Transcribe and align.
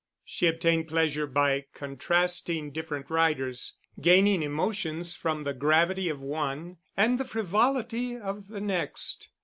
She 0.25 0.47
obtained 0.47 0.87
pleasure 0.87 1.27
by 1.27 1.65
contrasting 1.75 2.71
different 2.71 3.11
writers, 3.11 3.77
gaining 4.01 4.41
emotions 4.41 5.15
from 5.15 5.43
the 5.43 5.53
gravity 5.53 6.09
of 6.09 6.19
one 6.19 6.77
and 6.97 7.19
the 7.19 7.23
frivolity 7.23 8.17
of 8.17 8.47
the 8.47 8.61
next. 8.61 9.29